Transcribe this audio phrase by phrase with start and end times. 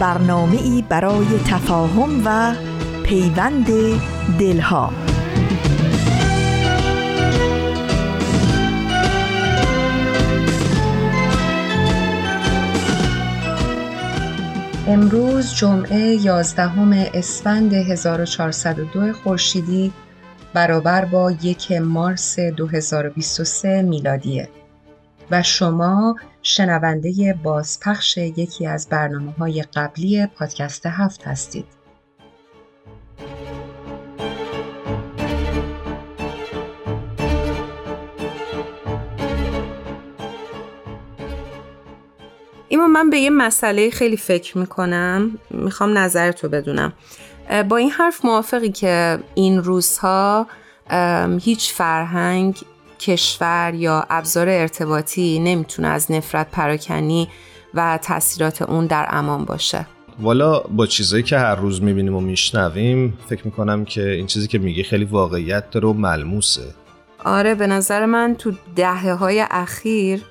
[0.00, 2.54] برنامه ای برای تفاهم و
[3.02, 3.66] پیوند
[4.38, 4.90] دلها.
[14.88, 19.92] امروز جمعه 11 اسفند 1402 خورشیدی
[20.54, 24.48] برابر با یک مارس 2023 میلادیه.
[25.34, 31.64] و شما شنونده بازپخش یکی از برنامه های قبلی پادکست هفت هستید.
[42.68, 46.92] ایما من به یه مسئله خیلی فکر می‌کنم می‌خوام نظرتو بدونم
[47.68, 50.46] با این حرف موافقی که این روزها
[51.40, 52.64] هیچ فرهنگ
[53.06, 57.28] کشور یا ابزار ارتباطی نمی‌تونه از نفرت پراکنی
[57.74, 59.86] و تاثیرات اون در امان باشه.
[60.20, 64.58] والا با چیزایی که هر روز می‌بینیم و میشنویم فکر می‌کنم که این چیزی که
[64.58, 66.74] میگی خیلی واقعیت داره و ملموسه.
[67.24, 70.22] آره به نظر من تو دهه های اخیر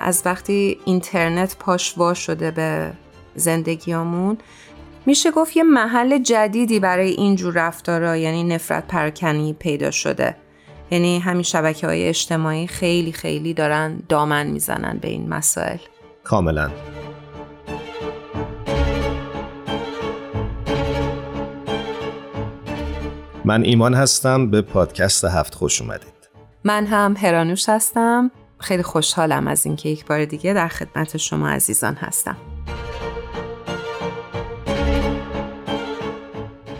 [0.00, 2.92] از وقتی اینترنت پاش وا شده به
[3.34, 4.38] زندگیامون
[5.06, 10.36] میشه گفت یه محل جدیدی برای اینجور رفتارا یعنی نفرت پرکنی پیدا شده.
[10.90, 15.78] یعنی همین شبکه های اجتماعی خیلی خیلی دارن دامن می‌زنن به این مسائل.
[16.24, 16.70] کاملا.
[23.44, 26.28] من ایمان هستم به پادکست هفت خوش اومدید.
[26.64, 28.30] من هم هرانوش هستم.
[28.58, 32.36] خیلی خوشحالم از اینکه یک بار دیگه در خدمت شما عزیزان هستم.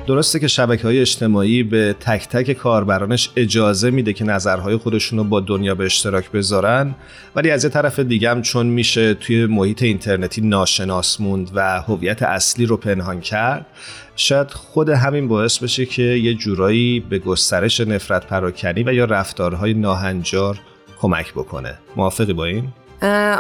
[0.09, 5.25] درسته که شبکه های اجتماعی به تک تک کاربرانش اجازه میده که نظرهای خودشون رو
[5.25, 6.95] با دنیا به اشتراک بذارن
[7.37, 12.23] ولی از یه طرف دیگه هم چون میشه توی محیط اینترنتی ناشناس موند و هویت
[12.23, 13.67] اصلی رو پنهان کرد
[14.17, 19.75] شاید خود همین باعث بشه که یه جورایی به گسترش نفرت پراکنی و یا رفتارهای
[19.75, 20.61] ناهنجار
[21.01, 22.69] کمک بکنه موافقی با این؟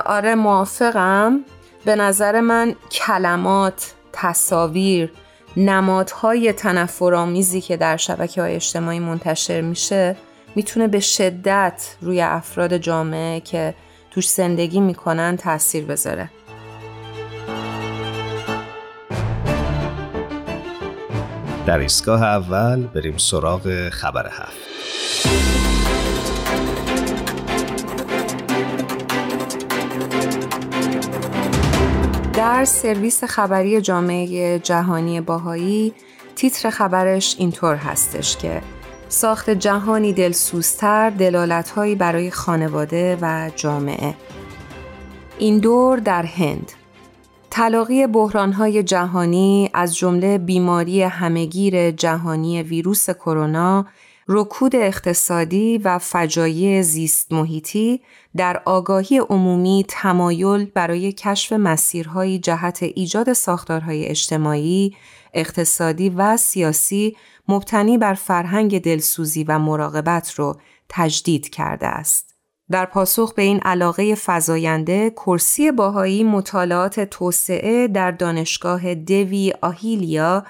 [0.06, 1.40] آره موافقم
[1.84, 5.10] به نظر من کلمات تصاویر
[5.56, 10.16] نمادهای تنفرآمیزی که در شبکه های اجتماعی منتشر میشه
[10.54, 13.74] می‌تونه به شدت روی افراد جامعه که
[14.10, 16.30] توش زندگی می‌کنن تاثیر بذاره.
[21.66, 25.67] در ایستگاه اول بریم سراغ خبر هفت.
[32.48, 35.92] در سرویس خبری جامعه جهانی باهایی
[36.34, 38.62] تیتر خبرش اینطور هستش که
[39.08, 44.14] ساخت جهانی دلسوزتر دلالتهایی برای خانواده و جامعه.
[45.38, 46.72] این دور در هند.
[47.50, 53.86] تلاقی بحرانهای جهانی از جمله بیماری همهگیر جهانی ویروس کرونا
[54.30, 58.00] رکود اقتصادی و فجایع زیست محیطی
[58.36, 64.96] در آگاهی عمومی تمایل برای کشف مسیرهای جهت ایجاد ساختارهای اجتماعی،
[65.34, 67.16] اقتصادی و سیاسی
[67.48, 72.34] مبتنی بر فرهنگ دلسوزی و مراقبت را تجدید کرده است.
[72.70, 80.44] در پاسخ به این علاقه فزاینده، کرسی باهایی مطالعات توسعه در دانشگاه دوی آهیلیا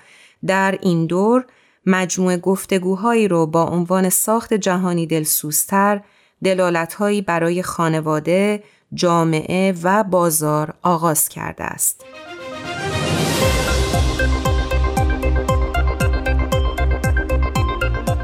[0.46, 1.46] در این دور
[1.88, 6.00] مجموعه گفتگوهایی رو با عنوان ساخت جهانی دلسوزتر
[6.44, 8.62] دلالتهایی برای خانواده،
[8.94, 12.04] جامعه و بازار آغاز کرده است.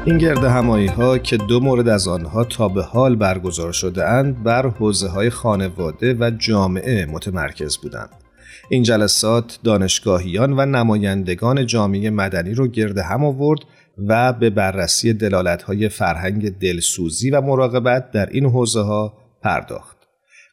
[0.05, 4.43] این گرد همایی ها که دو مورد از آنها تا به حال برگزار شده اند
[4.43, 8.24] بر حوزه های خانواده و جامعه متمرکز بودند.
[8.69, 13.59] این جلسات دانشگاهیان و نمایندگان جامعه مدنی رو گرد هم آورد
[14.07, 19.97] و به بررسی دلالت‌های فرهنگ دلسوزی و مراقبت در این حوزه ها پرداخت.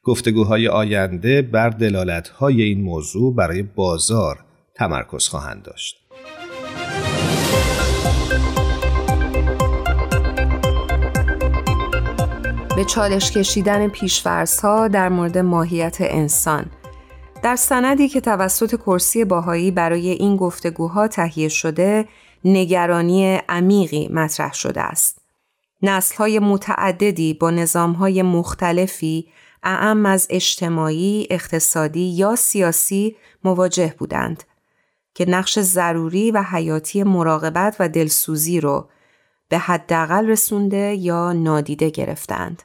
[0.05, 4.39] گفتگوهای آینده بر دلالت‌های این موضوع برای بازار
[4.75, 5.97] تمرکز خواهند داشت.
[12.77, 13.91] به چالش کشیدن
[14.63, 16.67] ها در مورد ماهیت انسان
[17.43, 22.09] در سندی که توسط کرسی باهایی برای این گفتگوها تهیه شده
[22.45, 25.19] نگرانی عمیقی مطرح شده است.
[26.19, 27.67] های متعددی با
[27.99, 29.29] های مختلفی
[29.63, 34.45] اعم از اجتماعی، اقتصادی یا سیاسی مواجه بودند
[35.15, 38.89] که نقش ضروری و حیاتی مراقبت و دلسوزی رو
[39.49, 42.63] به حداقل رسونده یا نادیده گرفتند.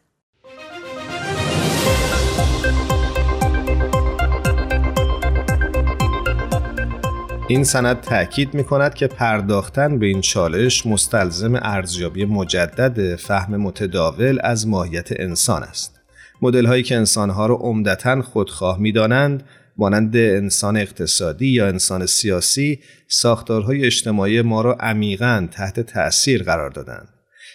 [7.50, 14.40] این سند تأکید می کند که پرداختن به این چالش مستلزم ارزیابی مجدد فهم متداول
[14.44, 16.00] از ماهیت انسان است.
[16.42, 19.44] مدل هایی که انسان ها را عمدتا خودخواه می دانند
[19.78, 27.08] مانند انسان اقتصادی یا انسان سیاسی ساختارهای اجتماعی ما را عمیقا تحت تأثیر قرار دادند.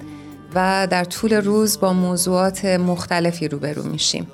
[0.56, 4.28] و در طول روز با موضوعات مختلفی روبرو میشیم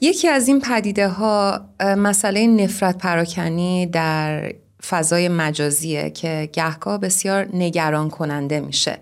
[0.00, 4.52] یکی از این پدیده ها مسئله نفرت پراکنی در
[4.86, 8.98] فضای مجازیه که گهگاه بسیار نگران کننده میشه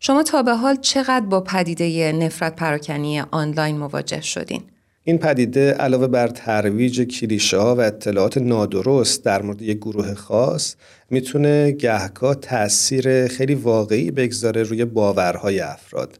[0.00, 4.62] شما تا به حال چقدر با پدیده نفرت پراکنی آنلاین مواجه شدین؟
[5.10, 10.74] این پدیده علاوه بر ترویج کلیشه ها و اطلاعات نادرست در مورد یک گروه خاص
[11.10, 16.18] می‌تونه گهگاه تاثیر خیلی واقعی بگذاره روی باورهای افراد.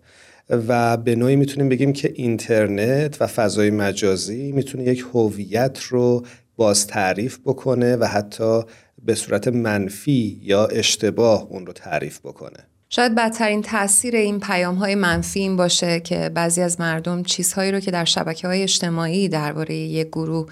[0.68, 6.26] و به نوعی می‌تونیم بگیم که اینترنت و فضای مجازی می‌تونه یک هویت رو
[6.56, 8.62] باز تعریف بکنه و حتی
[9.04, 12.69] به صورت منفی یا اشتباه اون رو تعریف بکنه.
[12.92, 17.80] شاید بدترین تاثیر این پیام های منفی این باشه که بعضی از مردم چیزهایی رو
[17.80, 20.46] که در شبکه های اجتماعی درباره یک گروه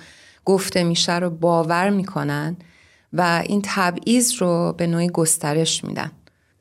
[0.44, 2.56] گفته میشه رو باور می‌کنن
[3.12, 6.10] و این تبعیض رو به نوعی گسترش میدن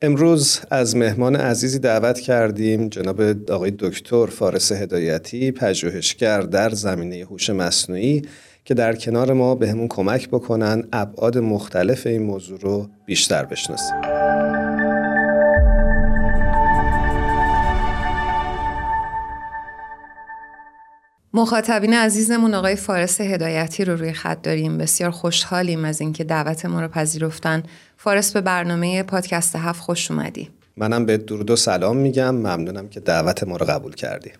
[0.02, 7.50] امروز از مهمان عزیزی دعوت کردیم جناب آقای دکتر فارس هدایتی پژوهشگر در زمینه هوش
[7.50, 8.22] مصنوعی
[8.64, 14.57] که در کنار ما به همون کمک بکنن ابعاد مختلف این موضوع رو بیشتر بشناسیم.
[21.34, 24.78] مخاطبین عزیزمون آقای فارس هدایتی رو روی خط داریم.
[24.78, 27.62] بسیار خوشحالیم از اینکه دعوت ما رو پذیرفتن.
[27.96, 30.48] فارس به برنامه پادکست هفت خوش اومدی.
[30.76, 32.34] منم به درود و سلام میگم.
[32.34, 34.30] ممنونم که دعوت ما رو قبول کردی.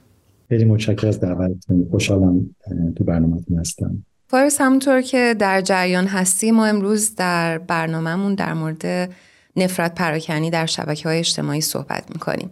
[0.49, 1.88] خیلی متشکرم از دعوتتون.
[1.90, 2.50] خوشحالم
[2.97, 4.04] تو برنامهتون هستم.
[4.28, 9.11] فارس همونطور که در جریان هستی ما امروز در برنامهمون در مورد
[9.57, 12.50] نفرت پراکنی در شبکه های اجتماعی صحبت می‌کنیم.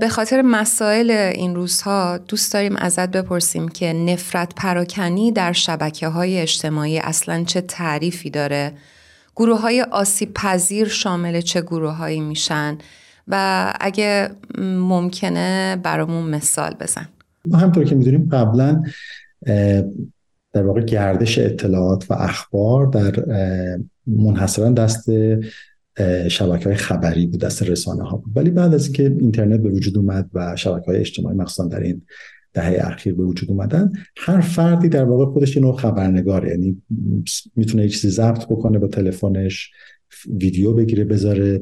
[0.00, 6.40] به خاطر مسائل این روزها دوست داریم ازت بپرسیم که نفرت پراکنی در شبکه های
[6.40, 8.72] اجتماعی اصلا چه تعریفی داره؟
[9.36, 12.78] گروه های آسیب پذیر شامل چه گروه هایی میشن؟
[13.28, 14.30] و اگه
[14.78, 17.08] ممکنه برامون مثال بزن.
[17.46, 18.82] ما همطور که می‌دونیم قبلا
[20.52, 23.24] در واقع گردش اطلاعات و اخبار در
[24.06, 25.10] منحصرا دست
[26.28, 28.36] شبکه های خبری بود دست رسانه ها بود.
[28.36, 32.02] ولی بعد از اینکه اینترنت به وجود اومد و شبکه های اجتماعی مخصوصا در این
[32.52, 36.82] دهه اخیر به وجود اومدن هر فردی در واقع خودش یه نوع خبرنگاره یعنی
[37.56, 39.70] می‌تونه یه چیزی ضبط بکنه با تلفنش
[40.40, 41.60] ویدیو بگیره بذاره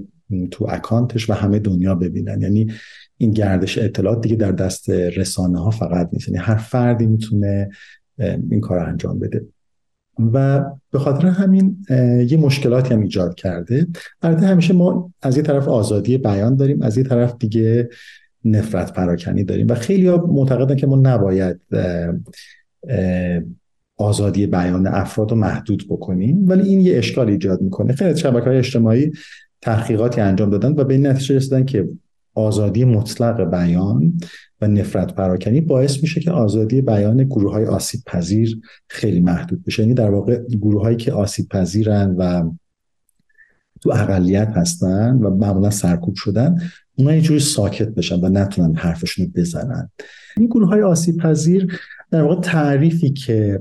[0.50, 2.40] تو اکانتش و همه دنیا ببینن.
[2.42, 2.72] یعنی
[3.18, 6.28] این گردش اطلاعات دیگه در دست رسانه ها فقط نیست.
[6.28, 7.70] یعنی هر فردی می‌تونه
[8.50, 9.44] این کار انجام بده.
[10.18, 11.76] و به خاطر همین
[12.28, 13.86] یه مشکلاتی هم ایجاد کرده.
[14.22, 17.88] البته همیشه ما از یه طرف آزادی بیان داریم از یه طرف دیگه
[18.44, 19.66] نفرت پراکنی داریم.
[19.68, 21.60] و خیلی ها معتقدن که ما نباید
[23.96, 26.48] آزادی بیان افراد رو محدود بکنیم.
[26.48, 27.92] ولی این یه اشکال ایجاد می‌کنه.
[27.92, 29.12] خیلی شبکه های اجتماعی
[29.60, 31.88] تحقیقاتی انجام دادن و به این نتیجه رسیدن که
[32.34, 34.20] آزادی مطلق بیان
[34.60, 39.82] و نفرت پراکنی باعث میشه که آزادی بیان گروه های آسیب پذیر خیلی محدود بشه.
[39.82, 42.50] یعنی در واقع گروه هایی که آسیب پذیرن و
[43.80, 46.58] تو اقلیت هستن و معمولا سرکوب شدن
[46.94, 49.90] اونا یه جوری ساکت بشن و نتونن حرفشون رو بزنن.
[50.36, 53.60] این گروه های آسیب پذیر در واقع تعریفی که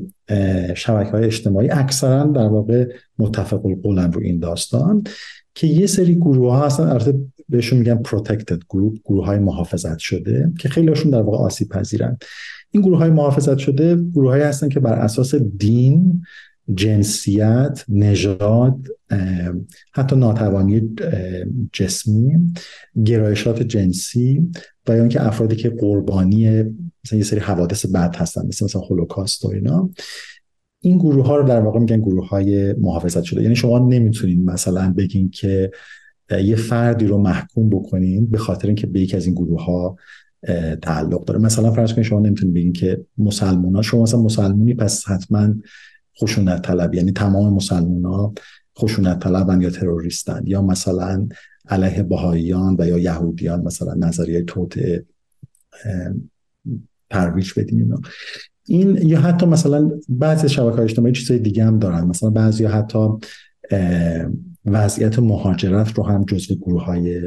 [0.76, 2.88] شبکه های اجتماعی اکثرا در واقع
[3.20, 5.04] متفق القولن رو این داستان
[5.56, 10.52] که یه سری گروه ها هستن البته بهشون میگن protected گروه گروه های محافظت شده
[10.60, 12.18] که خیلی هاشون در واقع آسیب پذیرن
[12.72, 16.24] این گروه های محافظت شده گروه های هستن که بر اساس دین
[16.74, 18.88] جنسیت نژاد
[19.94, 20.96] حتی ناتوانی
[21.74, 22.54] جسمی
[23.06, 24.52] گرایشات جنسی
[24.88, 26.64] و یا اینکه افرادی که قربانی
[27.06, 29.90] مثلا یه سری حوادث بد هستن مثل مثلا هولوکاست و اینا.
[30.84, 33.42] این گروه ها رو در واقع میگن گروه های محافظت شده.
[33.42, 35.72] یعنی شما نمی‌تونین مثلا بگین که
[36.44, 39.96] یه فردی رو محکوم بکنین به خاطر اینکه به یکی از این گروه ها
[40.82, 41.40] تعلق داره.
[41.40, 45.54] مثلا فرض کنید شما نمی‌تونید بگین که مسلمان ها شما مثلا مسلمونی پس حتما
[46.22, 48.34] خشونت طلب یعنی تمام مسلمان ها
[48.80, 50.44] خشونت طلبن یا تروریستن.
[50.46, 51.28] یا مثلا
[51.70, 54.80] علیه بهاییان و یا یهودیان مثلا نظریه توت
[57.10, 57.94] ترویج بدین
[58.68, 62.04] این یا حتی مثلا بعضی شبکه های اجتماعی چیزای دیگه هم دارن.
[62.04, 63.08] مثلا بعضی حتی
[64.66, 67.22] وضعیت مهاجرت رو هم جزو گروه های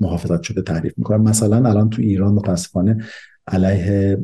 [0.00, 1.22] محافظت شده تعریف می‌کنن.
[1.22, 2.98] مثلا الان تو ایران متاسفانه
[3.46, 4.18] علیه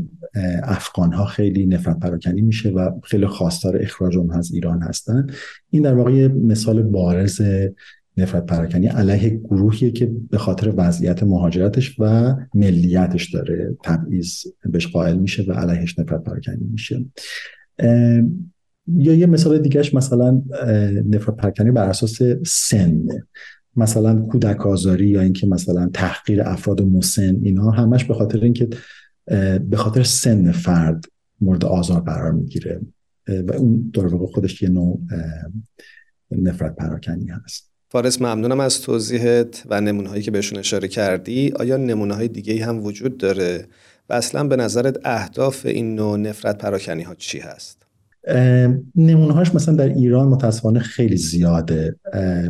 [0.62, 5.26] افغان ها خیلی نفرت پراکنی میشه و خیلی خواستار اخراج اونها از ایران هستن.
[5.70, 7.42] این در واقع مثال بارز
[8.18, 14.34] نفرت پراکنی علیه گروهی که به خاطر وضعیت مهاجرتش و ملیتش داره تبعیض
[14.64, 17.04] بهش قائل میشه و علیهش نفرت پراکنی میشه.
[18.86, 20.42] یا یه مثال دیگهش مثلا
[21.06, 23.06] نفرت پراکنی بر اساس سن.
[23.76, 28.68] مثلا کودک آزاری یا اینکه مثلا تحقیر افراد مسن اینا همش به خاطر اینکه
[29.70, 31.04] به خاطر سن فرد
[31.40, 32.80] مورد آزار قرار می‌گیره.
[33.28, 35.00] و اون در واقع خودش یه نوع
[36.30, 37.67] نفرت پراکنی هست.
[37.90, 41.52] فارس ممنونم از توضیحت و نمونه که بهشون اشاره کردی.
[41.56, 43.66] آیا نمونه های دیگه هم وجود داره؟
[44.10, 47.86] و اصلا به نظرت اهداف این نوع نفرت پراکنی ها چی هست؟
[48.96, 51.96] نمونه هاش مثلا در ایران متاسفانه خیلی زیاده.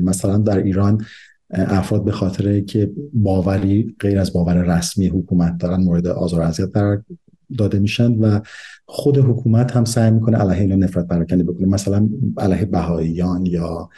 [0.02, 1.04] مثلا در ایران
[1.50, 7.02] افراد به خاطر که باوری غیر از باور رسمی حکومت دارن مورد آزار اذیت قرار
[7.58, 8.40] داده میشن و
[8.86, 11.66] خود حکومت هم سعی می‌کنه علیه اینا نفرت پراکنی بکنه.
[11.66, 13.88] مثلا علیه بهاییان یا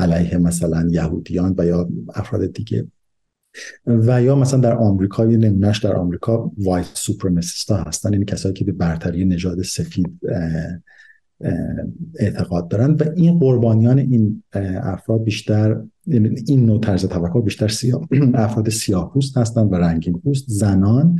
[0.00, 2.86] علیه مثلا یهودیان و یا افراد دیگه.
[3.86, 8.64] و یا مثلا در آمریکا یه نمونهش در آمریکا وایت سوپرمسیستا هستن یعنی کسایی که
[8.64, 10.20] به برتری نژاد سفید
[12.18, 12.90] اعتقاد دارن.
[12.90, 14.42] و این قربانیان این
[14.82, 20.20] افراد بیشتر یعنی این نوع طرز تفکر بیشتر سیاه افراد سیاه پوست هستن و رنگین
[20.20, 21.18] پوست زنان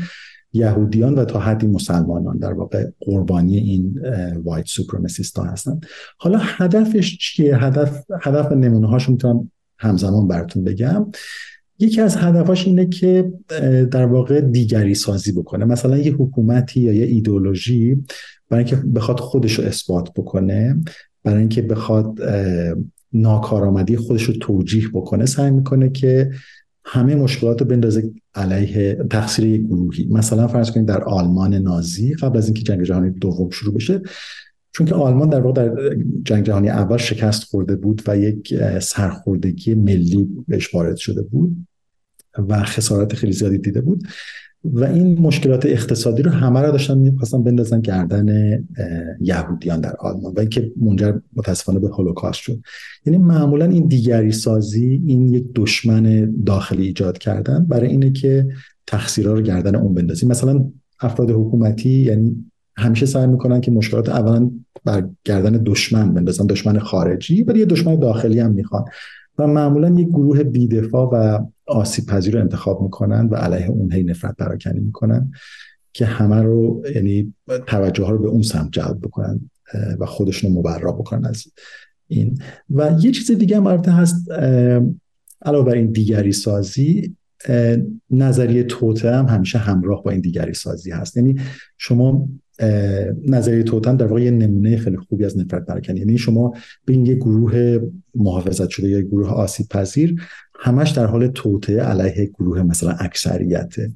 [0.52, 4.00] یهودیان و تا حدی مسلمانان در واقع قربانی این
[4.44, 5.80] وایت سوپرمسیست ها هستن.
[6.18, 11.06] حالا هدفش چیه؟ هدف هدف نمونه هاشو می‌تونم همزمان براتون بگم.
[11.78, 13.32] یکی از هدفاش اینه که
[13.90, 15.64] در واقع دیگری سازی بکنه.
[15.64, 18.04] مثلا یه حکومتی یا یه ایدولوژی
[18.48, 20.80] برای اینکه بخواد خودش رو اثبات بکنه
[21.24, 22.20] برای اینکه بخواد
[23.12, 26.30] ناکارآمدی خودش رو توجیح بکنه سعی می‌کنه که
[26.92, 30.08] همه مشکلات رو بندازه علیه تقصیر یک گروهی.
[30.10, 34.02] مثلا فرض کنید در آلمان نازی قبل از اینکه جنگ جهانی دوم شروع بشه
[34.72, 39.74] چون که آلمان در واقع در جنگ جهانی اول شکست خورده بود و یک سرخوردگی
[39.74, 41.66] ملی بهش وارد شده بود
[42.48, 44.02] و خسارت خیلی زیادی دیده بود.
[44.64, 48.58] و این مشکلات اقتصادی رو همه را داشتن می‌خواستن بندازن گردن
[49.20, 52.60] یهودیان در آلمان و اینکه منجر متاسفانه به هولوکاست شد.
[53.06, 58.46] یعنی معمولا این دیگری سازی این یک دشمن داخلی ایجاد کردن برای اینه که
[58.86, 60.64] تقصیرها رو گردن اون بندازی مثلا
[61.00, 62.44] افراد حکومتی یعنی
[62.76, 64.50] همیشه سعی می‌کنن که مشکلات اولا
[64.84, 68.84] بر گردن دشمن بندازن دشمن خارجی ولی یه دشمن داخلی هم می‌خوان.
[69.38, 74.04] و معمولا یک گروه بیدفاع و آسیب پذیر رو انتخاب می‌کنن و علیه اون هی
[74.04, 75.30] نفرت پراکنی می‌کنن
[75.92, 77.34] که همه رو یعنی
[77.66, 79.50] توجه ها رو به اون سمت جلب بکنن
[79.98, 81.44] و خودشون رو مبرا بکنن از
[82.08, 82.38] این.
[82.70, 84.30] و یه چیز دیگه هم البته هست
[85.42, 87.16] علاوه بر این دیگری سازی
[88.10, 91.16] نظریه توته هم همیشه همراه با این دیگری سازی هست.
[91.16, 91.40] یعنی
[91.78, 92.28] شما
[93.26, 96.00] نظریه توتن در واقع یه نمونه خیلی خوبی از نفرت پراکنی.
[96.00, 97.78] یعنی شما به این یه گروه
[98.14, 100.22] محافظت شده یا گروه آسیب پذیر
[100.54, 103.92] همش در حال توطعه علیه گروه مثلا اکثریته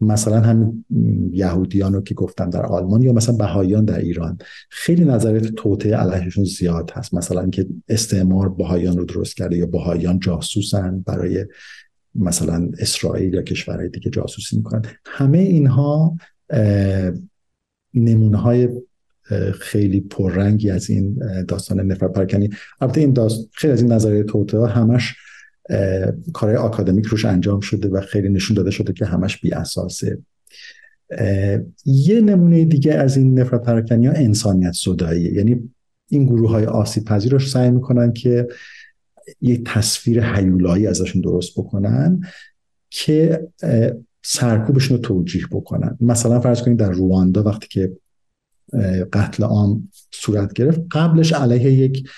[0.00, 0.84] مثلا هم
[1.32, 4.38] یهودیان رو که گفتم در آلمان یا مثلا بهاییان در ایران.
[4.70, 7.14] خیلی نظریات توطعه علیهشون زیاد هست.
[7.14, 11.46] مثلا که استعمار بهاییان رو درست کرده یا بهاییان جاسوسن برای
[12.14, 14.82] مثلا اسرائیل یا کشورهای دیگه جاسوسی می‌کنن.
[15.04, 16.16] همه اینها
[17.94, 18.68] نمونه های
[19.60, 21.18] خیلی پررنگی از این
[21.48, 23.48] داستان نفرت پرکنی البته این داست...
[23.52, 25.14] خیلی از این نظریه توطعه همش
[26.32, 30.18] کارهای آکادمیک روش انجام شده و خیلی نشون داده شده که همش بی اساسه.
[31.84, 35.70] یه نمونه دیگه از این نفرت پراکنی ها انسانیت صداییه یعنی
[36.08, 38.48] این گروه های آسیب پذیر رو سعی می‌کنن که
[39.40, 42.20] یه تصویر حیولایی ازشون درست بکنن
[42.90, 43.48] که
[44.22, 45.98] سرکوبشون رو توجیه بکنن.
[46.00, 47.92] مثلا فرض کنید در رواندا وقتی که
[49.12, 52.08] قتل عام صورت گرفت قبلش علیه یک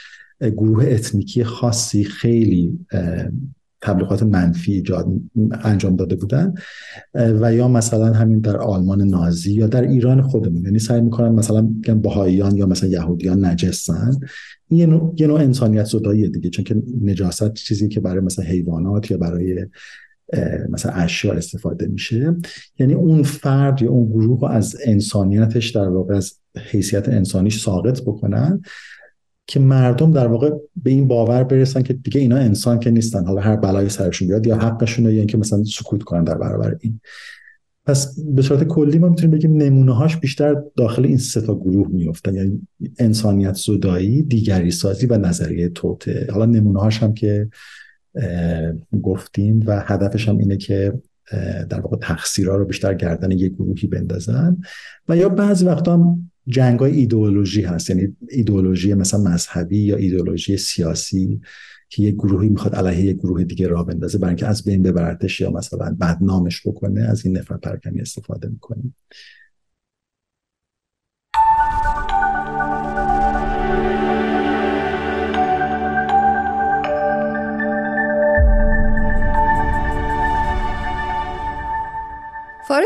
[0.41, 2.79] گروه اتنیکی خاصی خیلی
[3.83, 4.85] تبلیغات منفی
[5.65, 6.55] انجام داده بودن.
[7.15, 10.65] و یا مثلا همین در آلمان نازی یا در ایران خودمون.
[10.65, 14.21] یعنی سعی می‌کنن مثلا میگن بهاییان یا مثلا یهودیان نجسن
[14.71, 16.51] یه نوع, یه نوع انسانیت زدایی دیگه.
[16.51, 19.67] چون که نجاست چیزی که برای مثلا حیوانات یا برای
[20.69, 22.37] مثلا اشیاء استفاده میشه.
[22.79, 26.33] یعنی اون فرد یا اون گروه از انسانیتش در واقع از
[26.71, 28.63] حیثیت انسانیش ساقط بکنن
[29.47, 30.51] که مردم در واقع
[30.83, 33.27] به این باور برسن که دیگه اینا انسان که نیستن.
[33.27, 37.01] حالا هر بلای سرشون بیاد یا حقشون یا اینکه مثلا سکوت کنن در برابر این.
[37.87, 41.89] پس به صورت کلی ما می‌تونیم بگیم نمونه هاش بیشتر داخل این سه تا گروه
[41.89, 42.67] میفتن یعنی
[42.99, 47.49] انسانیت زدایی دیگری سازی و نظریه توته حالا نمونه هاش هم که
[49.03, 50.93] گفتیم و هدفش هم اینه که
[51.71, 54.57] در واقع تقصیرها رو بیشتر گردن یک گروهی بندازن.
[55.09, 57.91] و یا بعضی وقتا هم جنگ های ایدئولوژی هست.
[57.91, 61.41] یعنی ایدئولوژی مثلا مذهبی یا ایدئولوژی سیاسی
[61.89, 65.41] که یک گروهی می‌خواد علیه یک گروه دیگه را بندازه برای اینکه از بین ببرتش
[65.41, 68.95] یا مثلا بدنامش بکنه از این نفرت پرکنی استفاده می‌کنیم.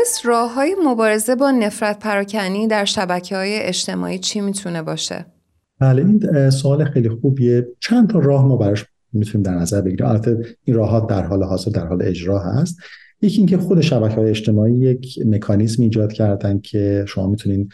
[0.05, 5.25] فارس راه های مبارزه با نفرت پراکنی در شبکه های اجتماعی چی می‌تونه باشه؟
[5.79, 7.67] بله این سوال خیلی خوبیه.
[7.79, 11.43] چند تا راه ما براش می‌تونیم در نظر بگیریم؟ البته این راه ها در حال
[11.43, 12.77] حاضر در حال اجرا هست.
[13.21, 17.69] یکی اینکه خود شبکه های اجتماعی یک مکانیزم ایجاد کردن که شما می‌تونین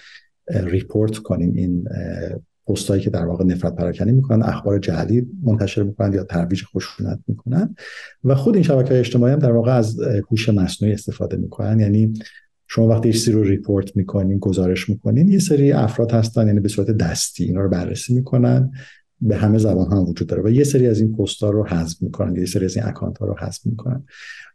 [0.48, 1.88] ریپورت کنین این
[2.68, 7.76] پستایی که در واقع نفرت پراکنی می‌کنن اخبار جعلی منتشر می‌کنن یا ترویج خشونت می‌کنن.
[8.24, 11.80] و خود این شبکه اجتماعی هم در واقع از هوش مصنوعی استفاده می‌کنن.
[11.80, 12.14] یعنی
[12.68, 16.92] شما وقتی چیزی رو report می‌کنین گزارش می‌کنین یه سری افراد هستن یعنی به صورت
[16.92, 18.72] دستی اینا رو بررسی می‌کنن.
[19.22, 22.02] به همه زبان هم وجود داره و یه سری از این پست ها رو حذف
[22.02, 24.04] می‌کنن یه سری از این account ها رو حذف می‌کنن.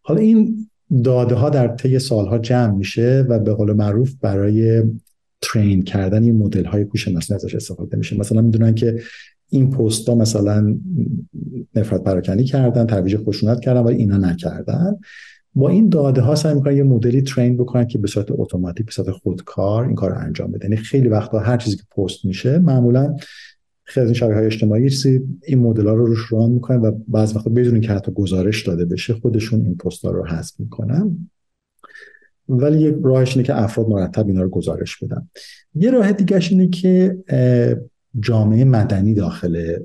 [0.02, 0.68] حالا این
[1.04, 4.82] داده ها در طی سالها جمع میشه و به قول معروف برای
[5.52, 8.18] train کردن این مدل های هوش مصنوعی ازش استفاده میشه.
[8.18, 9.00] مثلا می‌دونن که
[9.48, 10.78] این پست ها مثلا
[11.74, 14.96] نفرت پراکنی کردن ترویج خشونت کردن ولی اینا نکردن.
[15.54, 18.92] با این داده ها سعی می‌کنن یه مدلی ترین بکنن که به صورت اتوماتیک به
[18.92, 20.64] صورت خودکار این کار رو انجام بده.
[20.64, 23.16] یعنی خیلی وقتا هر چیزی که پست میشه معمولا
[23.84, 27.50] خیلی از های اجتماعی چیزی این مدل ها رو روش ران می‌کنن و بعض وقتا
[27.50, 31.28] بدون که حتی گزارش داده بشه خودشون این پست ها رو حذف می‌کنن.
[32.48, 35.28] ولی یک راهش اینه که افراد مرتب اینا رو گزارش بدن.
[35.74, 37.18] یه راه دیگه اینه که
[38.20, 39.76] جامعه مدنی داخل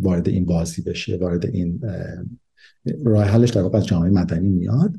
[0.00, 1.80] وارد این بازی بشه وارد این
[3.04, 4.96] راه حلش در واقع جامعه مدنی میاد.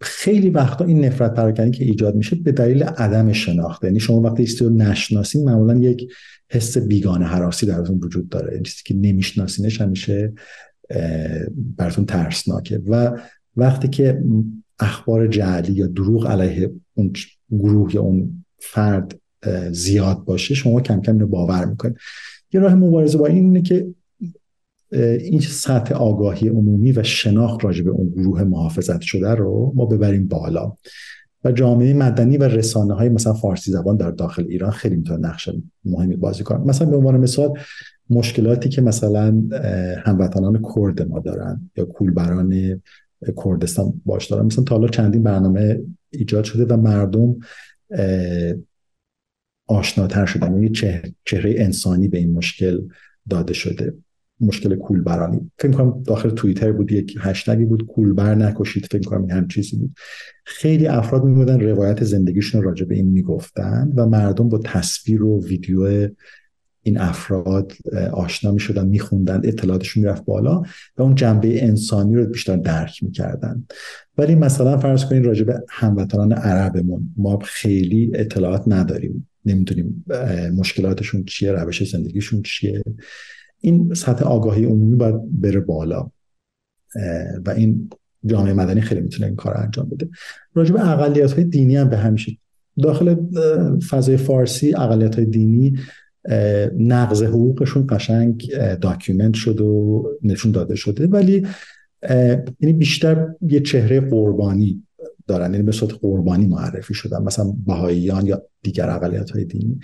[0.00, 3.86] خیلی وقتا این نفرت پراکنی که ایجاد میشه به دلیل عدم شناخته.
[3.86, 6.12] یعنی شما وقتی چیزی رو نشناسین معمولا یک
[6.50, 8.60] حس بیگانه حراسی درتون وجود داره.
[8.60, 10.32] چیزی که نمیشناسینش همیشه
[11.76, 12.82] براتون ترسناکه.
[12.88, 13.18] و
[13.56, 14.22] وقتی که
[14.82, 17.12] اخبار جعلی یا دروغ علیه اون
[17.50, 19.20] گروه یا اون فرد
[19.70, 21.96] زیاد باشه شما کم کم رو باور می‌کنید.
[22.52, 23.86] یه راه مبارزه با این اینه که
[25.20, 30.28] این سطح آگاهی عمومی و شناخت راجع به اون گروه محافظت شده رو ما ببریم
[30.28, 30.72] بالا.
[31.44, 35.50] و جامعه مدنی و رسانه های مثلا فارسی زبان در داخل ایران خیلی می‌تونه نقش
[35.84, 37.58] مهمی بازی کنن مثلا به عنوان مثال
[38.10, 39.42] مشکلاتی که مثلا
[40.04, 42.80] هموطنان کرد ما دارن یا کولبران
[43.44, 45.80] کردستان باش دارن مثلا تا حالا چندین برنامه
[46.10, 47.36] ایجاد شده و مردم
[49.66, 50.52] آشناتر شدن.
[50.52, 50.70] یعنی
[51.24, 52.80] چهره انسانی به این مشکل
[53.30, 53.94] داده شده.
[54.40, 55.50] مشکل کولبرانی.
[55.58, 57.86] فکر کنم داخل توییتر بود یک هشتگی بود.
[57.86, 58.86] کولبر نکشید.
[58.90, 59.94] فکر کنم این هم چیزی بود.
[60.44, 66.08] خیلی افراد میبودن روایت زندگیشون راجع به این می‌گفتن و مردم با تصویر و ویدیو
[66.82, 67.72] این افراد
[68.12, 70.62] آشنا می شدن می خوندن اطلاعاتشون می‌رفت بالا
[70.96, 73.64] و اون جنبه انسانی رو بیشتر درک می‌کردن.
[74.18, 79.28] ولی مثلا فرض کنید راجع به هموطنان عربمون ما خیلی اطلاعات نداریم.
[79.44, 80.04] نمی‌دونیم
[80.56, 82.82] مشکلاتشون چیه روش زندگیشون چیه.
[83.60, 86.10] این سطح آگاهی عمومی باید بره بالا.
[87.46, 87.90] و این
[88.26, 90.08] جامعه مدنی خیلی می‌تونه این کار انجام بده.
[90.54, 92.38] راجع به اقلیت های دینی هم به همیشه
[92.82, 93.16] داخل
[93.90, 95.78] فضای فارسی اقلیت های دینی
[96.78, 101.06] نقض حقوقشون قشنگ document شده و نشون داده شده.
[101.06, 101.46] ولی
[102.60, 104.82] یعنی بیشتر یه چهره قربانی
[105.26, 109.78] دارن یعنی به صورت قربانی معرفی شدن مثلا بهاییان یا دیگر اقلیت های دینی.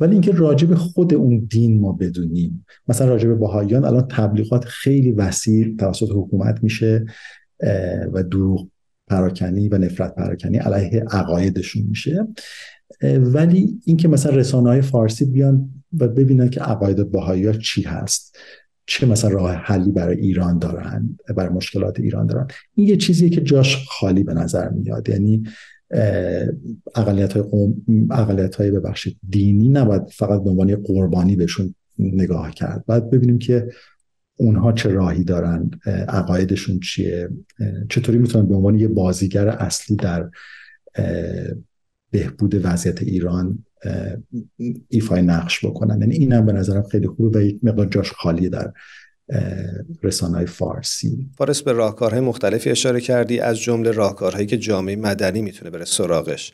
[0.00, 5.76] ولی اینکه راجب خود اون دین ما بدونیم مثلا راجب بهاییان الان تبلیغات خیلی وسیع
[5.76, 7.04] توسط حکومت میشه
[8.12, 8.68] و دروغ
[9.06, 12.26] پراکنی و نفرت پراکنی علیه عقایدشون میشه.
[13.20, 18.38] ولی اینکه مثلا رسانه های فارسی بیان و ببینن که عقاید بهایی چی هست.
[18.86, 22.46] چه مثلا راه حلی برای ایران دارن برای مشکلات ایران دارن.
[22.74, 25.08] این یه چیزیه که جاش خالی به نظر میاد.
[25.08, 25.42] یعنی
[26.94, 27.74] اقلیت های, قوم،
[28.10, 32.84] اقلیت های ببخشید دینی نباید فقط به عنوان قربانی بهشون نگاه کرد.
[32.86, 33.68] باید ببینیم که
[34.36, 35.70] اونها چه راهی دارن
[36.08, 37.28] عقایدشون چیه
[37.90, 40.30] چطوری می‌تونن به عنوان یه بازیگر اصلی در
[42.10, 43.64] بهبود وضعیت ایران
[44.88, 46.00] ایفای نقش بکنن.
[46.00, 48.72] یعنی اینم به نظرم خیلی خوبه و یک مقدار جاش خالیه در
[50.02, 51.30] رسانه های فارسی.
[51.38, 56.52] فارس به راهکارهای مختلفی اشاره کردی از جمله راهکارهایی که جامعه مدنی می‌تونه بره سراغش.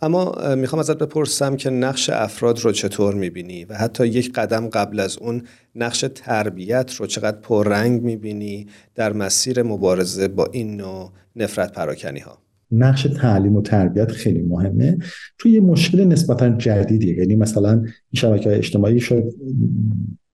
[0.00, 5.00] اما می‌خوام ازت بپرسم که نقش افراد رو چطور می‌بینی و حتی یک قدم قبل
[5.00, 5.42] از اون
[5.74, 12.45] نقش تربیت رو چقدر پررنگ می‌بینی در مسیر مبارزه با این نوع نفرت پراکنی ها
[12.70, 14.98] نقش تعلیم و تربیت خیلی مهمه.
[15.38, 17.18] چون یه مشکل نسبتا جدیدیه.
[17.18, 19.24] یعنی مثلا این شبکه اجتماعی شاید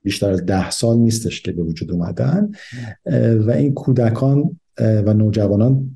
[0.03, 2.51] بیشتر از ده سال نیستش که به وجود اومدن.
[3.47, 5.95] و این کودکان و نوجوانان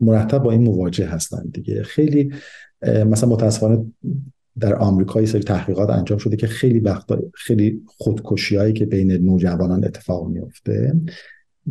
[0.00, 1.82] مرتب با این مواجه هستن دیگه.
[1.82, 2.32] خیلی
[3.06, 3.84] مثلا متاسفانه
[4.60, 9.84] در آمریکا سری تحقیقات انجام شده که خیلی وقتا خیلی خودکشی هایی که بین نوجوانان
[9.84, 10.94] اتفاق میفته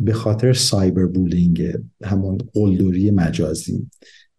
[0.04, 1.72] به خاطر سایبر بولینگ
[2.04, 3.86] همون قلدری مجازی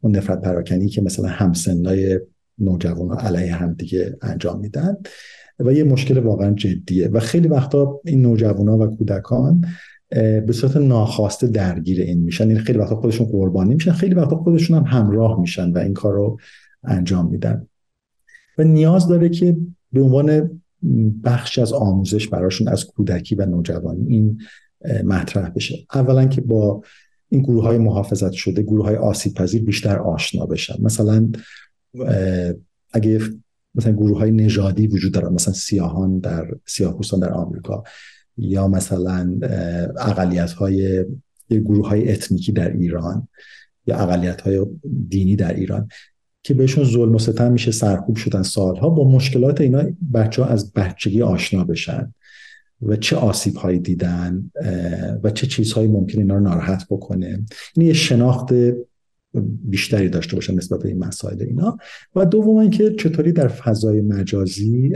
[0.01, 2.19] اون نفرت پراکنی که مثلا همسنای
[2.59, 4.97] نوجوان علیه هم دیگه انجام میدن
[5.59, 7.07] و یه مشکل واقعا جدیه.
[7.07, 9.65] و خیلی وقتا این نوجوان و کودکان
[10.45, 12.43] به صورت ناخواسته درگیر این میشن.
[12.43, 15.93] این یعنی خیلی وقتا خودشون قربانی میشن خیلی وقتا خودشون هم همراه میشن و این
[15.93, 16.39] کار رو
[16.83, 17.67] انجام میدن.
[18.57, 19.57] و نیاز داره که
[19.91, 20.61] به عنوان
[21.23, 24.39] بخش از آموزش براشون از کودکی و نوجوانی این
[25.03, 25.85] مطرح بشه.
[25.93, 26.83] اولا که با
[27.29, 30.75] این گروه های محافظت شده گروه های آسیب پذیر بیشتر آشنا بشن.
[30.79, 31.31] مثلا
[32.93, 33.19] اگه
[33.75, 37.83] مثلا گروه های نژادی وجود دارن مثلا سیاهان در سیاه در آمریکا
[38.37, 39.39] یا مثلا
[39.99, 41.05] اقلیت های
[41.49, 43.27] گروه های اتنیکی در ایران
[43.85, 44.65] یا اقلیت های
[45.09, 45.87] دینی در ایران
[46.43, 50.73] که بهشون ظلم و ستم میشه سرکوب شدن سالها با مشکلات اینا بچه ها از
[50.73, 52.13] بچگی آشنا بشن.
[52.81, 54.51] و چه آسیب هایی دیدن
[55.23, 57.45] و چه چیزهایی ممکن اینا رو ناراحت بکنه.
[57.75, 58.53] این یه شناخت
[59.63, 61.77] بیشتری داشته باشن نسبت به این مسائل اینا.
[62.15, 64.93] و دوم اینکه چطوری در فضای مجازی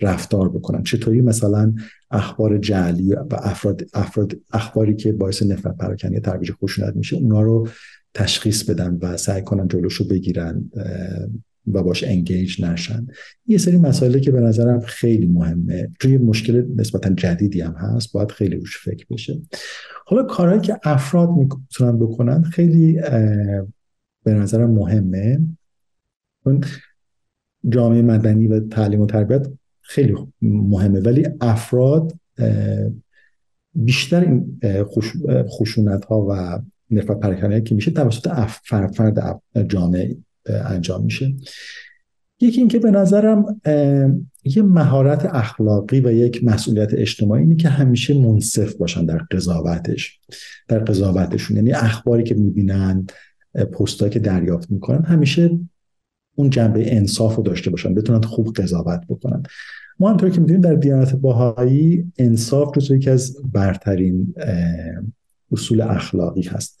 [0.00, 0.82] رفتار بکنن.
[0.82, 1.74] چطوری مثلا
[2.10, 7.68] اخبار جعلی و افراد, افراد اخباری که باعث نفرت پراکنی ترویج خشونت میشه اونا رو
[8.14, 10.70] تشخیص بدن و سعی کنن جلوشو بگیرن.
[11.72, 13.06] و باش انگیج نشن.
[13.46, 15.92] یه سری مسائلی که به نظرم خیلی مهمه.
[16.00, 19.40] چون یه مشکل نسبتا جدیدی هم هست باید خیلی روش فکر بشه.
[20.06, 22.92] حالا کارهایی که افراد می‌تونن بکنن خیلی
[24.24, 25.40] به نظرم مهمه.
[27.68, 29.46] جامعه مدنی و تعلیم و تربیت
[29.80, 31.00] خیلی مهمه.
[31.00, 32.12] ولی افراد
[33.74, 34.60] بیشتر این
[35.48, 38.28] خشونت ها و نفرت پراکنی که میشه توسط
[38.64, 40.16] فرد فرد جامعه
[40.46, 41.34] انجام میشه.
[42.40, 43.60] یکی اینکه به نظرم
[44.44, 50.20] یه مهارت اخلاقی و یک مسئولیت اجتماعی اینه که همیشه منصف باشن در قضاوتش.
[50.68, 51.56] در قضاوتشون.
[51.56, 53.06] یعنی اخباری که می‌بینن
[53.54, 55.58] پستایی که دریافت می‌کنن همیشه
[56.34, 57.94] اون جنبه انصاف رو داشته باشن.
[57.94, 59.42] بتونن خوب قضاوت بکنن.
[59.98, 64.34] ما همطور که می‌دونیم در دیانت باهایی انصاف جزو یکی از برترین
[65.52, 66.80] اصول اخلاقی هست.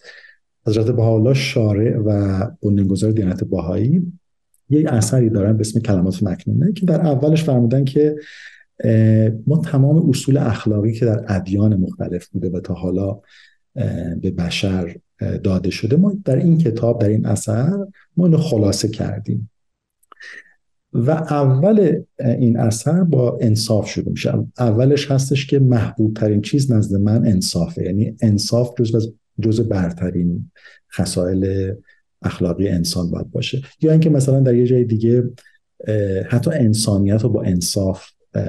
[0.66, 4.12] حضرت بهاءالله شارع و بنیانگذار دیانت باهایی
[4.70, 8.16] یک اثری دارن به اسم کلمات مکنونه که در اولش فرمودن که
[9.46, 13.20] ما تمام اصول اخلاقی که در ادیان مختلف بوده و تا حالا
[14.20, 14.96] به بشر
[15.44, 19.50] داده شده ما در این کتاب در این اثر ما اینو خلاصه کردیم.
[20.92, 24.32] و اول این اثر با انصاف شروع میشه.
[24.58, 30.50] اولش هستش که محبوب ترین چیز نزد من انصافه یعنی انصاف جز جز برترین
[30.92, 31.72] خصایل
[32.22, 33.62] اخلاقی انسان باید باشه.
[33.80, 35.30] یا اینکه مثلا در یه جای دیگه
[36.28, 38.04] حتی انسانیت رو با انصاف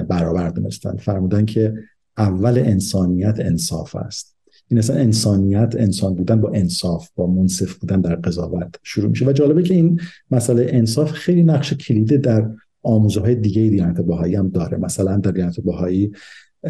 [0.08, 1.74] برابر دونستن فرمودن که
[2.18, 4.36] اول انسانیت انصاف است.
[4.68, 9.26] این اصلا انسانیت انسان بودن با انصاف با منصف بودن در قضاوت شروع میشه.
[9.26, 12.50] و جالبه که این مسئله انصاف خیلی نقش کلیده در
[12.82, 14.78] آموزه های دیگه دیانت باهایی هم داره.
[14.78, 16.12] مثلا در دیانت باهایی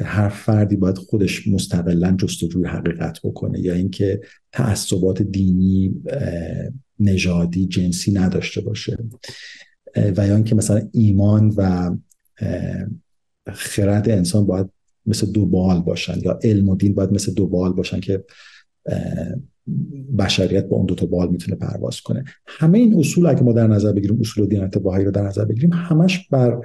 [0.04, 4.20] هر فردی باید خودش مستقلا جستجوی حقیقت بکنه یا اینکه
[4.52, 5.94] تعصبات دینی
[7.00, 8.96] نژادی جنسی نداشته باشه.
[10.16, 11.90] و یا اینکه مثلا ایمان و
[13.52, 14.66] خرد انسان باید
[15.06, 18.24] مثل دو بال باشن یا علم و دین باید مثل دو بال باشن که
[20.18, 22.24] بشریت با اون دو تا بال می‌تونه پرواز کنه.
[22.46, 26.28] همه این اصول اگه ما در نظر بگیریم اصول باهایی رو در نظر بگیریم همش
[26.28, 26.60] بر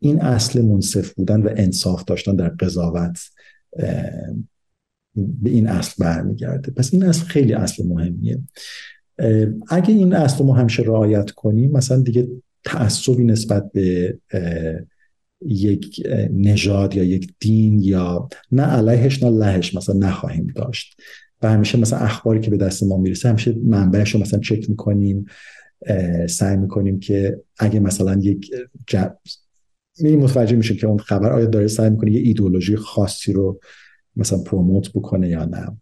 [0.00, 3.18] این اصل منصف بودن و انصاف داشتن در قضاوت
[5.14, 6.70] به این اصل برمیگرده.
[6.70, 8.38] پس این اصل خیلی اصل مهمیه.
[9.68, 12.28] اگه این اصل ما همیشه رعایت کنیم مثلا دیگه
[12.64, 14.18] تعصبی نسبت به
[15.46, 21.00] یک نژاد یا یک دین یا نه علیهش نه لهش مثلا نخواهیم داشت.
[21.42, 25.26] و همیشه مثلا اخباری که به دست ما می‌رسه همیشه منبعش رو مثلا چک می‌کنیم
[26.28, 28.50] سعی می‌کنیم که اگه مثلا یک
[30.00, 33.60] می متوجه میشه که اون خبر آیا داره سعی می‌کنه یه ایدولوژی خاصی رو
[34.16, 35.76] مثلا پروموت بکنه یا نه.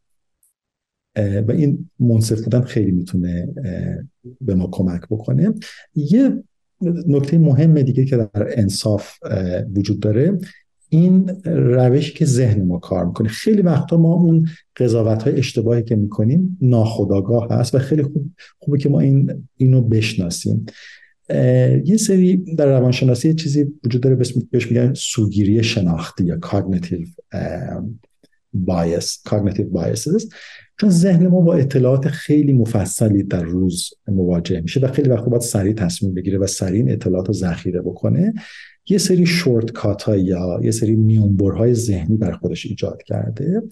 [1.41, 3.49] و این منصف بودن خیلی می‌تونه
[4.41, 5.55] به ما کمک بکنه.
[5.95, 6.43] یه
[7.07, 9.13] نکته مهم دیگه که در انصاف
[9.75, 10.39] وجود داره
[10.89, 13.29] این روشی که ذهن ما کار می‌کنه.
[13.29, 18.79] خیلی وقتا ما اون قضاوت های اشتباهی که می‌کنیم ناخداگاه هست و خیلی خوب خوبه
[18.79, 20.67] که ما این اینو بشناسیم.
[21.85, 24.17] یه سری در روانشناسی چیزی وجود داره
[24.51, 27.09] بهش میگن سوگیری شناختی یا cognitive
[28.67, 30.35] bias cognitive biases.
[30.81, 35.43] چون ذهن ما با اطلاعات خیلی مفصلی در روز مواجه میشه و خیلی وقت باید
[35.43, 38.35] سریع تصمیم بگیره و سریع اطلاعات رو ذخیره بکنه.
[38.89, 43.63] یه سری شورت کات یا یه سری میونبرهای ذهنی بر خودش ایجاد کرده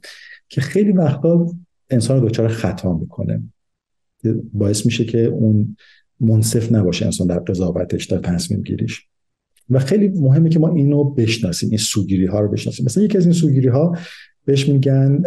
[0.48, 1.54] که خیلی وقتا
[1.90, 3.42] انسان رو دچار خطا می‌کنه.
[4.52, 5.76] باعث میشه که اون
[6.20, 9.06] منصف نباشه انسان در قضاوتش در تصمیم گیریش.
[9.70, 12.84] و خیلی مهمه که ما اینو بشناسیم این سوگیری ها رو بشناسیم.
[12.84, 13.96] مثلا یکی از این سوگیری ها
[14.44, 15.22] بهش میگن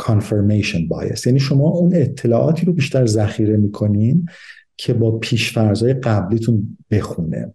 [0.00, 1.26] confirmation bias.
[1.26, 4.26] یعنی شما اون اطلاعاتی رو بیشتر ذخیره می‌کنین
[4.76, 7.54] که با پیشفرزهای قبلیتون بخونه.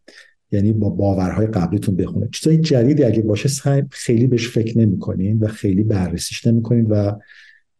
[0.52, 2.30] یعنی با باورهای قبلیتون بخونه.
[2.34, 3.50] چیزای جدیدی اگه باشه
[3.92, 7.12] خیلی بهش فکر نمی‌کنین و خیلی بررسیش نمی‌کنین و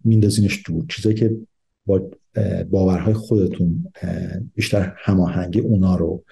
[0.04, 0.86] میندازینش دور.
[0.90, 1.36] چیزایی که
[1.90, 2.10] با
[2.70, 3.92] باورهای خودتون
[4.56, 6.24] بیشتر هماهنگی اونا رو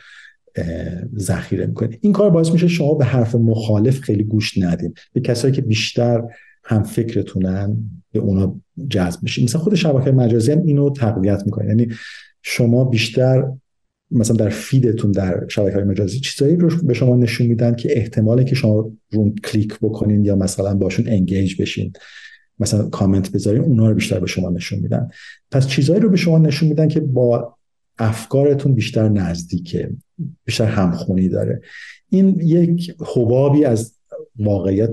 [1.18, 2.00] ذخیره می‌کنید.
[2.02, 4.94] این کار باعث میشه شما به حرف مخالف خیلی گوش ندین.
[5.14, 6.24] به کسایی که بیشتر
[6.64, 7.78] هم فکرتونن
[8.12, 9.44] به اونا جذب میشین.
[9.44, 11.68] مثلا خود شبکه مجازی هم اینو تقویت می‌کنه.
[11.68, 11.88] یعنی
[12.42, 13.44] شما بیشتر
[14.12, 18.56] مثلا در فیدتون در شبکه مجازی چیزایی رو به شما نشون میدن که احتماله که
[18.56, 21.94] شما رو کلیک بکنین یا مثلا باشون انگیج بشین.
[22.60, 25.10] مثلا کامنت بذارین اونا رو بیشتر به شما نشون میدن.
[25.52, 27.58] پس چیزایی رو به شما نشون میدن که با
[27.98, 29.90] افکارتون بیشتر نزدیکه
[30.46, 31.62] بیشتر همخونی داره.
[32.10, 33.94] این یک حبابی از
[34.40, 34.90] واقعیت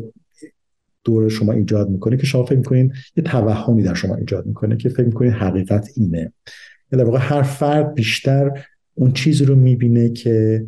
[1.04, 4.88] دور شما ایجاد می‌کنه که شما فکر می‌کنین یه توهمی در شما ایجاد می‌کنه که
[4.88, 6.18] فکر می‌کنین حقیقت اینه.
[6.18, 6.32] یعنی
[6.90, 10.66] در واقع هر فرد بیشتر اون چیزی رو می‌بینه که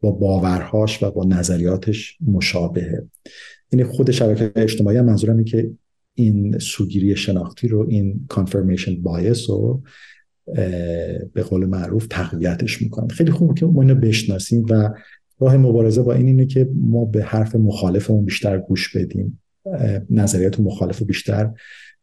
[0.00, 3.08] با باورهاش و با نظریاتش مشابهه.
[3.72, 5.70] یعنی خود شبکه اجتماعی هم منظورم اینه که
[6.14, 9.82] این سوگیری شناختی رو این confirmation bias رو
[11.32, 13.08] به قول معروف تقویتش می‌کنن.
[13.08, 14.90] خیلی خوبه که ما اینو بشناسیم و
[15.40, 19.40] راه مبارزه با این اینه که ما به حرف مخالفمون بیشتر گوش بدیم.
[20.10, 21.50] نظریات مخالف بیشتر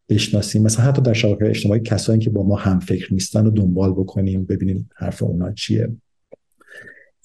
[0.09, 0.63] بشناسیم.
[0.63, 4.45] مثلا حتی در شبکه اجتماعی کسایی که با ما هم فکر نیستن رو دنبال بکنیم
[4.45, 5.89] ببینیم حرف اونا چیه.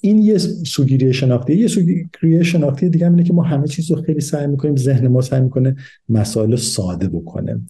[0.05, 4.21] این یه سوگیری شناختی یه سوگیری شناختی دیگه اینه که ما همه چیز رو خیلی
[4.21, 5.77] سعی می‌کنیم ذهن ما سعی می‌کنه
[6.09, 7.61] مسائل ساده بکنه.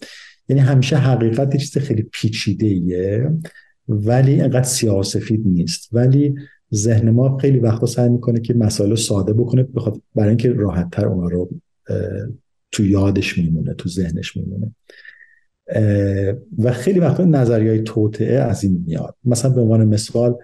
[0.49, 3.31] یعنی همیشه حقیقت یه چیز خیلی پیچیده ایه
[3.87, 5.89] ولی انقدر سیاسفید نیست.
[5.91, 6.35] ولی
[6.73, 11.05] ذهن ما خیلی وقتا سعی می‌کنه که مسائل ساده بکنه بخواد برای اینکه راحت تر
[11.05, 11.49] اونا رو
[12.71, 14.75] تو یادش میمونه تو ذهنش میمونه.
[16.57, 19.15] و خیلی وقتا نظریه های توطعه از این میاد.
[19.25, 20.35] مثلا به عنوان مثال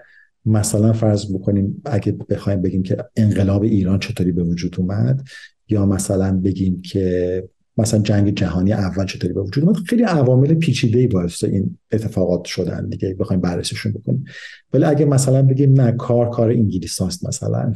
[0.45, 5.23] مثلا فرض بکنیم اگه بخوایم بگیم که انقلاب ایران چطوری به وجود اومد
[5.69, 7.43] یا مثلا بگیم که
[7.77, 12.89] مثلا جنگ جهانی اول چطوری به وجود اومد خیلی عوامل پیچیده‌ای باعث این اتفاقات شدن
[12.89, 14.25] دیگه بخوایم بررسیشون بکنیم.
[14.73, 17.73] ولی اگه مثلا بگیم نه کار کار انگلیساست مثلا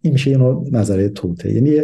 [0.00, 0.38] این میشه یه
[0.72, 1.52] نظریه توته.
[1.52, 1.80] یعنی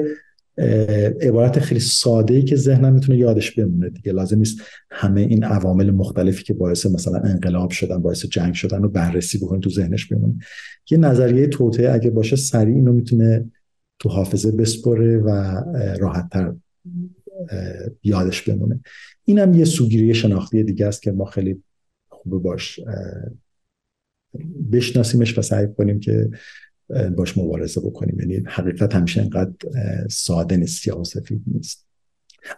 [1.20, 4.12] عبارت خیلی ساده ای که ذهنم می‌تونه یادش بمونه دیگه.
[4.12, 8.88] لازم نیست همه این عوامل مختلفی که باعث مثلا انقلاب شدن باعث جنگ شدن رو
[8.88, 10.34] بررسی بکنید تو ذهنش بمونه.
[10.90, 13.50] یه نظریه توته اگه باشه سریع اینو می‌تونه
[13.98, 15.30] تو حافظه بسپره و
[15.98, 16.52] راحتتر
[18.02, 18.80] یادش بمونه.
[19.24, 21.62] اینم یه سوگیری شناختی دیگه است که ما خیلی
[22.08, 22.80] خوبه باش
[24.72, 26.30] بشناسیمش و سعی کنیم که
[27.16, 28.20] باش مبارزه بکنیم.
[28.20, 29.52] یعنی حقیقت همیشه اینقدر
[30.10, 31.86] ساده نیست یا سفید نیست.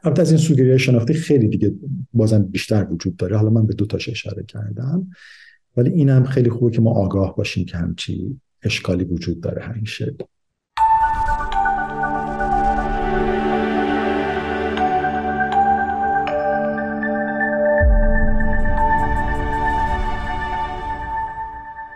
[0.03, 1.75] البته از این سوگیری شناختی خیلی دیگه
[2.13, 3.37] بازم بیشتر وجود داره.
[3.37, 5.11] حالا من به دو تاش اشاره کردم.
[5.77, 10.15] ولی این هم خیلی خوبه که ما آگاه باشیم که همچی اشکالی وجود داره همیشه.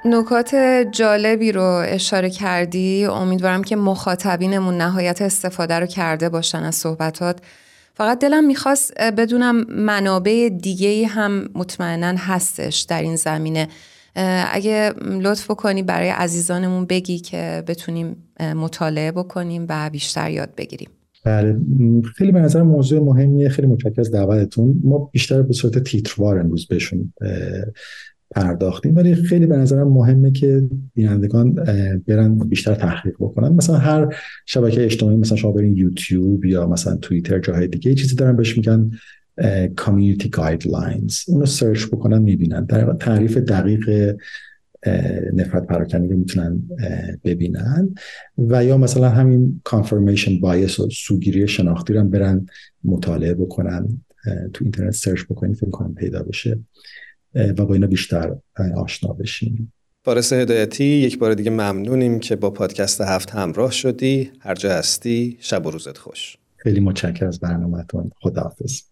[0.06, 0.54] نکات
[0.92, 3.04] جالبی رو اشاره کردی.
[3.04, 7.40] امیدوارم که مخاطبینمون نهایت استفاده رو کرده باشن از صحبتات.
[7.94, 13.68] فقط دلم می‌خواست بدونم منابع دیگه هم مطمئنا هستش در این زمینه.
[14.52, 20.88] اگه لطف بکنی برای عزیزانمون بگی که بتونیم مطالعه بکنیم و بیشتر یاد بگیریم.
[21.24, 21.56] بله.
[22.16, 23.48] خیلی به نظر موضوع مهمیه.
[23.48, 24.80] خیلی متشکرم از دعوتتون.
[24.84, 27.12] ما بیشتر به صورت تیتروار امروز بهشون
[28.30, 28.96] پرداختیم.
[28.96, 30.62] ولی خیلی به نظرم مهمه که
[30.94, 31.54] بینندگان
[32.06, 33.48] برن بیشتر تحقیق بکنن.
[33.48, 34.14] مثلا هر
[34.46, 38.90] شبکه اجتماعی مثلا شما برین یوتیوب یا مثلا توییتر جاهای دیگه چیزی دارن بهش میگن
[39.76, 42.64] community guidelines اونو search بکنن می‌بینن.
[42.64, 44.16] در تعریف دقیق
[45.34, 46.62] نفرت پراکنی رو می‌تونن
[47.24, 47.94] ببینن.
[48.38, 52.46] و یا مثلا همین confirmation bias و سوگیری شناختی رو برن
[52.84, 53.88] مطالعه بکنن
[54.52, 56.58] تو اینترنت سرچ بکنید فکر کنم پیدا بشه.
[57.36, 58.36] و با اینا بیشتر
[58.76, 59.72] آشنا بشیم.
[60.04, 64.30] فارس هدایتی یک بار دیگه ممنونیم که با پادکست هفت همراه شدی.
[64.40, 66.36] هر جا هستی شب و روزت خوش.
[66.56, 68.10] خیلی متشکرم از برنامهتون.
[68.20, 68.82] خداحافظ.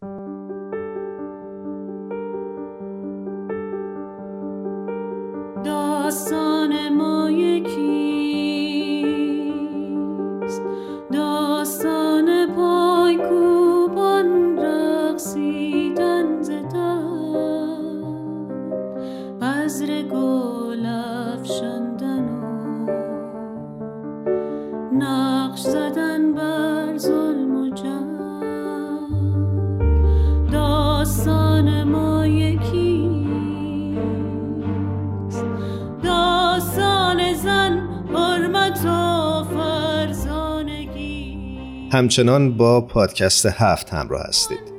[41.95, 44.75] همچنان با پادکست هفت همراه هستید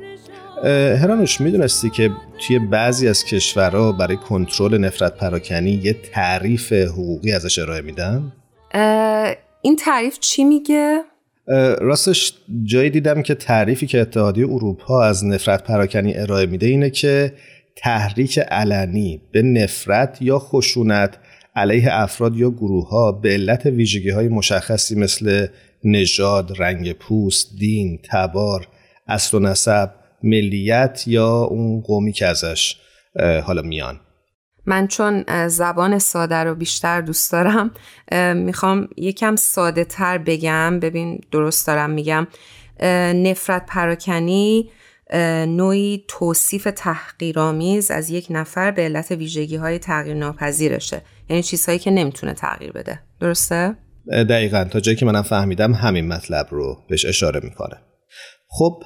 [1.01, 2.11] هرانوش می‌دونستی که
[2.47, 8.33] توی بعضی از کشورها برای کنترل نفرت پراکنی یه تعریف حقوقی ازش ارائه میدن؟
[9.61, 11.01] این تعریف چی میگه؟
[11.81, 17.33] راستش جایی دیدم که تعریفی که اتحادیه اروپا از نفرت پراکنی ارائه میده اینه که
[17.75, 21.17] تحریک علنی به نفرت یا خشونت
[21.55, 25.47] علیه افراد یا گروه ها به علت ویژگی های مشخصی مثل
[25.85, 28.67] نژاد، رنگ پوست، دین، تبار،
[29.07, 29.91] اصل و نسب،
[30.23, 32.75] ملیت یا اون قومی که ازش
[33.43, 33.99] حالا میان.
[34.65, 37.71] من چون زبان ساده رو بیشتر دوست دارم
[38.35, 40.79] می‌خوام یکم ساده تر بگم.
[40.79, 42.27] ببین درست دارم میگم.
[43.13, 44.69] نفرت پراکنی
[45.47, 51.91] نوعی توصیف تحقیرآمیز از یک نفر به علت ویژگی های تغییر ناپذیرشه یعنی چیزهایی که
[51.91, 52.99] نمی‌تونه تغییر بده.
[53.19, 53.75] درسته؟
[54.11, 57.77] دقیقا تا جایی که منم فهمیدم همین مطلب رو بهش اشاره می‌کنه.
[58.47, 58.83] خب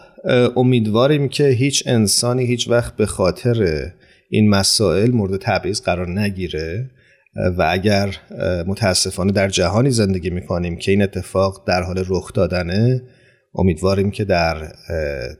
[0.55, 3.85] امیدواریم که هیچ انسانی هیچ وقت به خاطر
[4.29, 6.89] این مسائل مورد تبعیض قرار نگیره.
[7.57, 8.15] و اگر
[8.67, 13.01] متاسفانه در جهانی زندگی می‌کنیم که این اتفاق در حال رخ دادنه
[13.55, 14.73] امیدواریم که در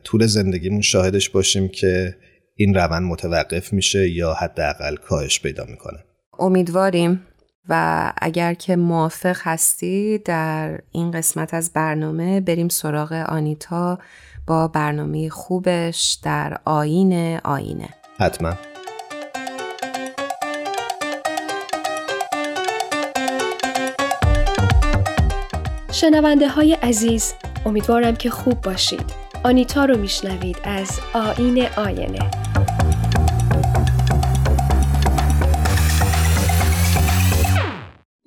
[0.04, 2.16] طول زندگیمون شاهدش باشیم که
[2.56, 6.00] این روند متوقف میشه یا حداقل کاهش پیدا می‌کنه.
[6.40, 7.22] امیدواریم.
[7.70, 14.00] و اگر که موافق هستی در این قسمت از برنامه بریم سراغ آنیتا
[14.48, 17.90] با برنامه خوبش در آین آینه.
[18.20, 18.54] حتما.
[25.92, 27.34] شنونده های عزیز
[27.66, 29.14] امیدوارم که خوب باشید.
[29.44, 32.49] آنیتا رو میشنوید از آین آینه.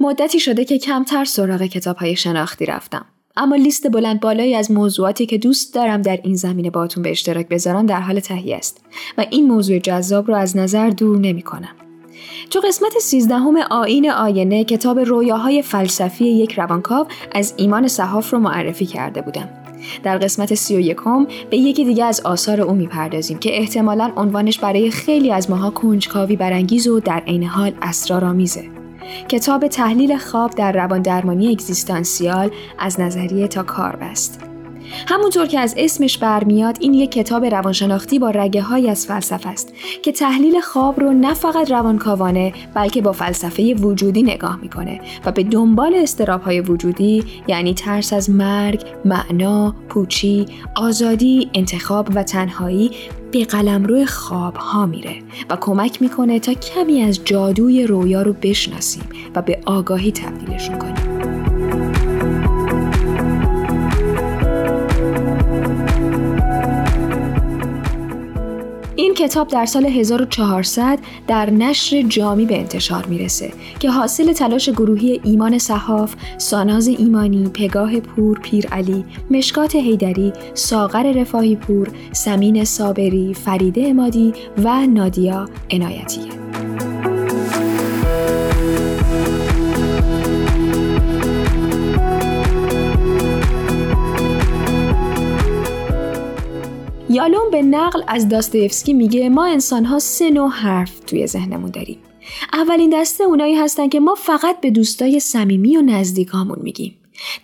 [0.02, 3.04] مدتی شده که کمتر سراغ کتاب های شناختی رفتم
[3.36, 7.48] اما لیست بلند بالایی از موضوعاتی که دوست دارم در این زمینه باتون به اشتراک
[7.48, 8.84] بذارم در حال تهیه است
[9.18, 11.76] و این موضوع جذاب رو از نظر دور نمی کنم.
[12.50, 18.86] تو قسمت سیزدهم آین آینه کتاب رویاهای فلسفی یک روانکاو از ایمان صحاف رو معرفی
[18.86, 19.48] کرده بودم.
[20.02, 24.58] در قسمت سی و یکم به یکی دیگه از آثار او می‌پردازیم که احتمالا عنوانش
[24.58, 28.81] برای خیلی از ماها کنجکاوی برانگیز و در عین حال اسرارآمیزه.
[29.28, 34.51] کتاب تحلیل خواب در روان درمانی اگزیستانسیال از نظریه تا کار بست.
[35.08, 39.72] همونطور که از اسمش برمیاد این یک کتاب روانشناختی با رگه های از فلسفه است
[40.02, 45.42] که تحلیل خواب رو نه فقط روانکاوانه بلکه با فلسفه وجودی نگاه می‌کنه و به
[45.42, 52.90] دنبال استراب های وجودی یعنی ترس از مرگ، معنا، پوچی، آزادی، انتخاب و تنهایی
[53.32, 55.14] به قلمرو خواب ها میره
[55.50, 61.11] و کمک می‌کنه تا کمی از جادوی رویا رو بشناسیم و به آگاهی تبدیلشون کنیم.
[69.22, 75.58] کتاب در سال 1400 در نشر جامی به انتشار می‌رسه که حاصل تلاش گروهی ایمان
[75.58, 83.88] صحاف، ساناز ایمانی، پگاه پور پیر علی، مشکات هیدری، ساغر رفاهی پور، سمین صابری، فریده
[83.88, 84.32] امادی
[84.64, 86.41] و نادیا عنایتیه.
[97.12, 101.98] یالوم به نقل از داستایفسکی میگه ما انسانها سه نوع حرف توی ذهنمون داریم.
[102.52, 106.94] اولین دسته اونایی هستن که ما فقط به دوستای صمیمی و نزدیکامون میگیم.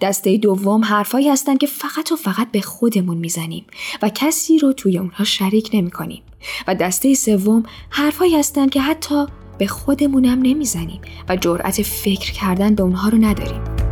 [0.01, 3.65] دسته دوم حرفایی هستن که فقط و فقط به خودمون می‌زنیم
[4.03, 6.23] و کسی رو توی اونها شریک نمی کنیم.
[6.69, 9.27] و دسته سوم حرفایی هستن که حتی
[9.59, 13.88] به خودمونم نمی‌زنیم و جرأت فکر کردن به اونها رو نداریم.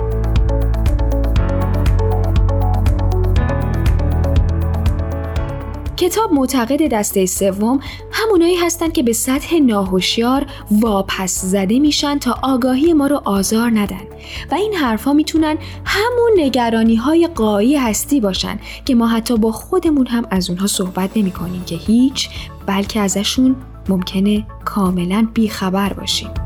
[5.97, 7.80] کتاب معتقد دسته سوم
[8.12, 14.03] همونایی هستند که به سطح ناهوشیار واپس زده میشن تا آگاهی ما رو آزار ندن
[14.51, 20.07] و این حرفها می‌تونن همون نگرانی های قایی هستی باشن که ما حتی با خودمون
[20.07, 22.28] هم از اونها صحبت نمی کنیم که هیچ
[22.66, 23.57] بلکه ازشون
[23.88, 26.45] ممکنه کاملا بیخبر باشیم.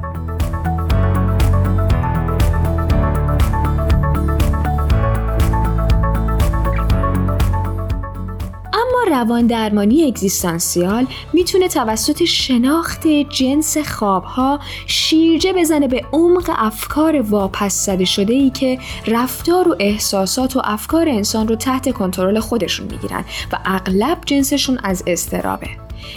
[9.20, 18.04] روان درمانی اگزیستانسیال می‌تونه توسط شناخت جنس خوابها شیرجه بزنه به عمق افکار واپس زده
[18.04, 23.58] شده ای که رفتار و احساسات و افکار انسان رو تحت کنترل خودشون می‌گیرن و
[23.64, 25.68] اغلب جنسشون از استرابه.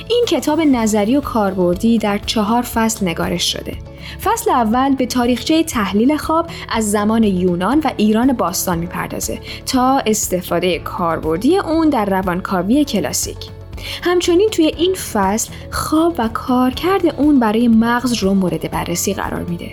[0.10, 3.78] این کتاب نظری و کاربردی در چهار فصل نگارش شده.
[4.24, 10.80] فصل اول به تاریخچه تحلیل خواب از زمان یونان و ایران باستان می‌پردازه تا استفاده
[10.80, 13.38] کاربردی اون در روانکاوی کلاسیک.
[14.04, 19.72] همچنین توی این فصل خواب و کارکرد اون برای مغز رو مورد بررسی قرار میده.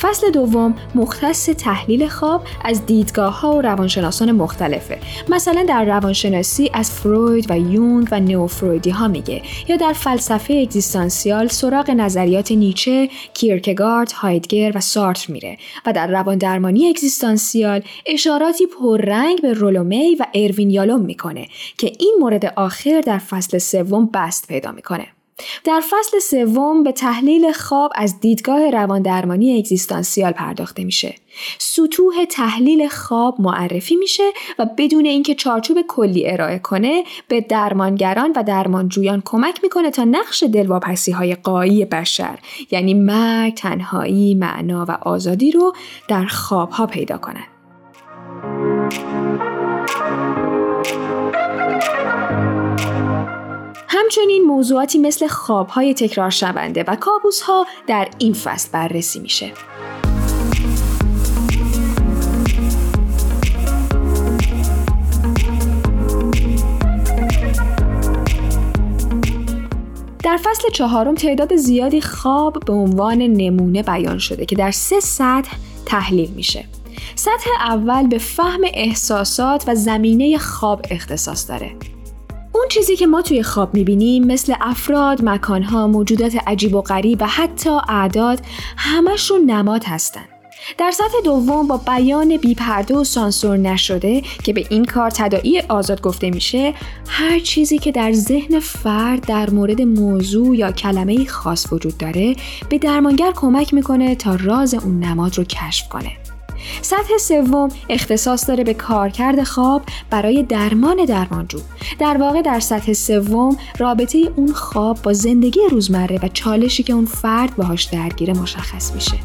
[0.00, 4.98] فصل دوم مختص تحلیل خواب از دیدگاه ها و روانشناسان مختلفه.
[5.28, 11.48] مثلا در روانشناسی از فروید و یونگ و نئوفرویدی ها میگه یا در فلسفه اگزیستانسیال
[11.48, 15.56] سراغ نظریات نیچه، کیرکگارد، هایدگر و سارتر میره
[15.86, 22.16] و در روان درمانی اگزیستانسیال اشاراتی پررنگ به رولومی و اروین یالوم می‌کنه که این
[22.20, 25.06] مورد آخر در فصل سوم بست پیدا می‌کنه.
[25.64, 31.14] در فصل سوم به تحلیل خواب از دیدگاه رواندرمانی اگزیستانسیال پرداخته میشه.
[31.58, 38.42] سطوح تحلیل خواب معرفی میشه و بدون اینکه چارچوب کلی ارائه کنه به درمانگران و
[38.42, 42.38] درمانجویان کمک می‌کنه تا نقش دلواپسی های قایی بشر
[42.70, 45.72] یعنی مرگ، تنهایی، معنا و آزادی رو
[46.08, 47.52] در خواب ها پیدا کنند.
[53.94, 56.96] همچنین موضوعاتی مثل خوابهای تکرار شونده و
[57.46, 59.52] ها در این فصل بررسی میشه.
[70.24, 75.56] در فصل چهارم تعداد زیادی خواب به عنوان نمونه بیان شده که در سه سطح
[75.86, 76.64] تحلیل میشه.
[77.14, 81.72] سطح اول به فهم احساسات و زمینه خواب اختصاص داره.
[82.62, 87.26] اون چیزی که ما توی خواب می‌بینیم مثل افراد، مکانها، موجودات عجیب و غریب و
[87.26, 88.40] حتی اعداد
[88.76, 90.24] همشون نماد هستن.
[90.78, 96.00] در سطح دوم با بیان بیپرده و سانسور نشده که به این کار تدائی آزاد
[96.00, 96.74] گفته میشه
[97.08, 102.36] هر چیزی که در ذهن فرد در مورد موضوع یا کلمه خاص وجود داره
[102.68, 106.21] به درمانگر کمک می‌کنه تا راز اون نماد رو کشف کنه
[106.82, 111.58] سطح سوم اختصاص داره به کارکرد خواب برای درمان درمانجو.
[111.98, 117.06] در واقع در سطح سوم رابطه اون خواب با زندگی روزمره و چالشی که اون
[117.06, 119.16] فرد باهاش درگیره مشخص میشه.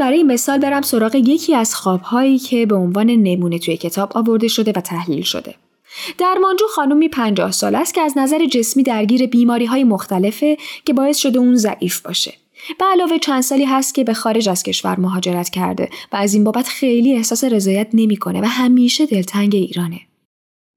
[0.00, 4.72] برای مثال برم سراغ یکی از خوابهایی که به عنوان نمونه توی کتاب آورده شده
[4.76, 5.54] و تحلیل شده.
[6.18, 11.16] درمانجو خانومی پنجاه سال است که از نظر جسمی درگیر بیماری های مختلفه که باعث
[11.16, 12.34] شده اون ضعیف باشه.
[12.78, 16.44] به علاوه چند سالی هست که به خارج از کشور مهاجرت کرده و از این
[16.44, 20.00] بابت خیلی احساس رضایت نمی‌کنه و همیشه دلتنگ ایرانه.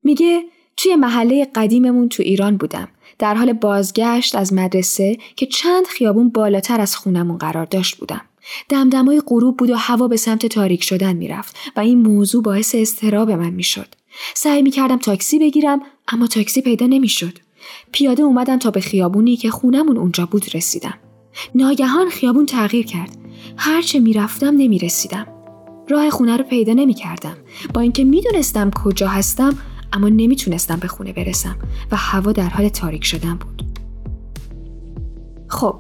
[0.04, 0.44] میگه
[0.78, 2.88] توی محله قدیممون تو ایران بودم
[3.20, 8.22] در حال بازگشت از مدرسه که چند خیابون بالاتر از خونمون قرار داشت بودم.
[8.70, 13.32] دمدمای غروب بود و هوا به سمت تاریک شدن می‌رفت و این موضوع باعث استراب
[13.32, 13.88] من می‌شد.
[14.34, 17.38] سعی می کردم تاکسی بگیرم اما تاکسی پیدا نمی‌شد.
[17.92, 20.94] پیاده اومدم تا به خیابونی که خونمون اونجا بود رسیدم.
[21.56, 23.18] ناگهان خیابون تغییر کرد.
[23.58, 25.28] هرچه می‌رفتم نمی‌رسیدم.
[25.90, 27.38] راه خونه رو پیدا نمی کردم.
[27.74, 29.58] با اینکه می‌دونستم کجا هستم
[29.94, 31.56] اما نمی‌تونستم به خونه برسم
[31.92, 33.64] و هوا در حال تاریک شدن بود.
[35.48, 35.76] خب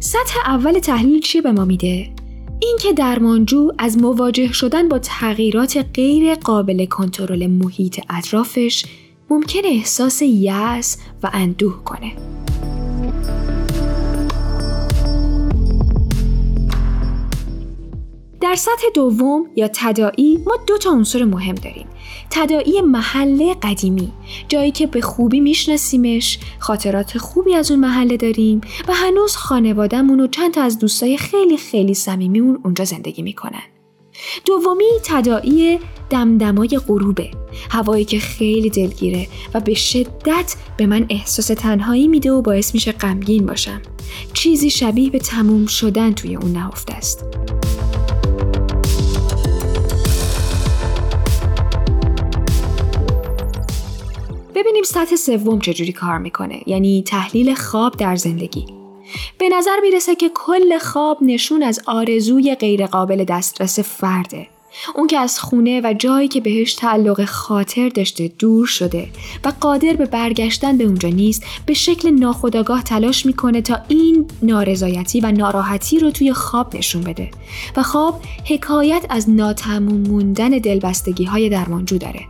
[0.00, 2.14] سطح اول تحلیل چی به ما میده؟
[2.62, 8.84] اینکه درمانجو از مواجه شدن با تغییرات غیر قابل کنترل محیط اطرافش
[9.30, 12.39] ممکن احساس یأس و اندوه کنه.
[18.50, 21.86] در سطح دوم یا تدائی ما دو تا عنصر مهم داریم.
[22.30, 24.12] تدائی محله قدیمی
[24.48, 30.26] جایی که به خوبی میشناسیمش خاطرات خوبی از اون محله داریم و هنوز خانوادهمون و
[30.26, 33.62] چند تا از دوستای خیلی خیلی صمیمیمون اونجا زندگی می‌کنن.
[34.44, 35.78] دومی تدائی
[36.10, 37.30] دمدمای غروبه
[37.70, 42.92] هوایی که خیلی دلگیره و به شدت به من احساس تنهایی میده و باعث میشه
[42.92, 43.82] غمگین باشم.
[44.32, 47.24] چیزی شبیه به تموم شدن توی اون نهفته است.
[54.60, 58.66] ببینیم سطح سوم چجوری کار می‌کنه یعنی تحلیل خواب در زندگی.
[59.38, 64.46] به نظر می‌رسه که کل خواب نشون از آرزوی غیرقابل دسترس فرده.
[64.94, 69.08] اون که از خونه و جایی که بهش تعلق خاطر داشته دور شده
[69.44, 75.20] و قادر به برگشتن به اونجا نیست به شکل ناخودآگاه تلاش می‌کنه تا این نارضایتی
[75.20, 77.30] و ناراحتی رو توی خواب نشون بده.
[77.76, 82.20] و خواب حکایت از ناتموم موندن دلبستگی های درمانجو داره.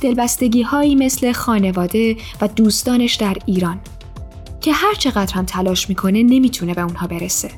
[0.00, 3.80] دلبستگی هایی مثل خانواده و دوستانش در ایران
[4.60, 7.50] که هر چقدر هم تلاش می‌کنه نمی‌تونه به اونها برسه.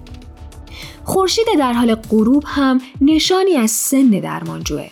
[1.05, 4.89] خورشید در حال غروب هم نشانی از سن درمانجوه.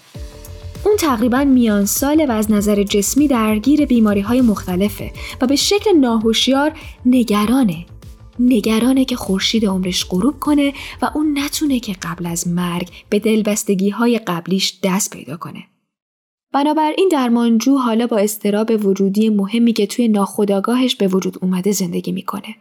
[0.85, 5.91] اون تقریبا میان ساله و از نظر جسمی درگیر بیماری های مختلفه و به شکل
[6.01, 6.73] ناهوشیار
[7.07, 7.87] نگرانه.
[8.39, 10.73] نگرانه که خورشید عمرش غروب کنه
[11.03, 15.65] و اون نتونه که قبل از مرگ به دلبستگی های قبلیش دست پیدا کنه.
[16.55, 22.57] بنابراین درمانجو حالا با استراب وجودی مهمی که توی ناخودآگاهش به وجود اومده زندگی می‌کنه.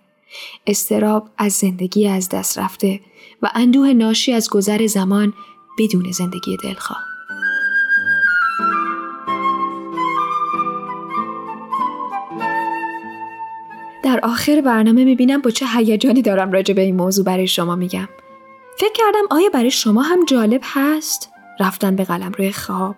[0.68, 3.00] استراب از زندگی از دست رفته
[3.42, 5.34] و اندوه ناشی از گذر زمان
[5.80, 7.04] بدون زندگی دلخواه.
[14.04, 18.10] در آخر برنامه می‌بینم با چه هیجانی دارم راجع به این موضوع برای شما میگم.
[18.78, 21.30] فکر کردم آیا برای شما هم جالب هست
[21.60, 22.96] رفتن به قلم روی خواب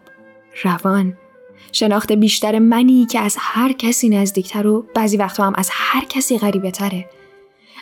[0.64, 1.18] روان
[1.72, 6.38] شناخت بیشتر منی که از هر کسی نزدیکتر و بعضی وقتها هم از هر کسی
[6.38, 7.10] غریبه تره.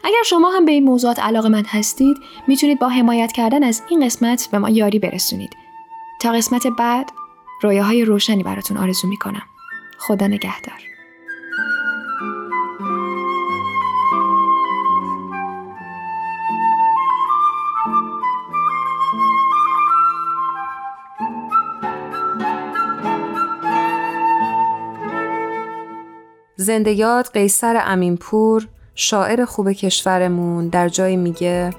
[0.04, 2.18] اگر شما هم به این موضوعات علاقه من هستید
[2.48, 5.50] می‌تونید با حمایت کردن از این قسمت به ما یاری برسونید.
[6.20, 7.12] تا قسمت بعد
[7.62, 9.44] رویاهای روشنی براتون آرزو می‌کنم.
[9.98, 10.93] خدا نگهدار.
[26.64, 31.70] زنده یاد قیصر امینپور شاعر خوب کشورمون در جایی میگه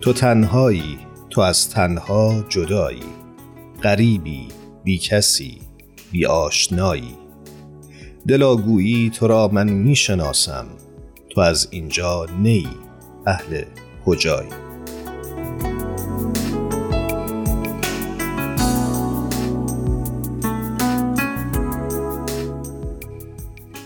[0.00, 0.98] تو تنهایی
[1.30, 3.02] تو از تنها جدایی
[3.82, 4.48] غریبی
[4.84, 5.60] بی کسی
[6.12, 7.14] بی آشنایی.
[8.28, 10.66] دلاگویی تو را من می‌شناسم
[11.30, 12.68] تو از اینجا نی
[13.26, 13.62] اهل
[14.06, 14.69] کجایی؟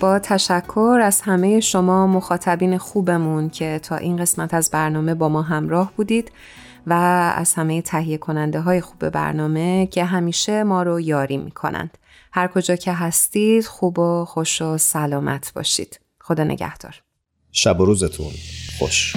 [0.05, 5.43] با تشکر از همه شما مخاطبین خوبمون که تا این قسمت از برنامه با ما
[5.43, 6.33] همراه بودید
[6.87, 6.93] و
[7.37, 11.99] از همه تهیه کننده های خوب برنامه که همیشه ما رو یاری می‌کنند.
[12.33, 16.01] هر کجا که هستید خوب و خوش و سلامت باشید.
[16.21, 17.03] خدا نگهدار.
[17.53, 18.33] شب و روزتون
[18.79, 19.17] خوش.